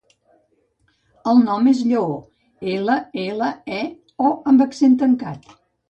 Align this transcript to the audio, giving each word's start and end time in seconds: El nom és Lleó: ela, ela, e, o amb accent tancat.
El 1.33 1.41
nom 1.49 1.69
és 1.73 1.83
Lleó: 1.91 2.17
ela, 2.75 2.97
ela, 3.27 3.53
e, 3.79 3.87
o 4.31 4.35
amb 4.55 4.69
accent 4.71 5.03
tancat. 5.07 5.53